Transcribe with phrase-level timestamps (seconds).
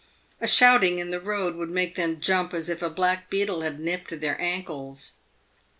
[0.39, 3.79] A shouting in the road would make them jump as if a black beetle had
[3.79, 5.13] nipped their ankles.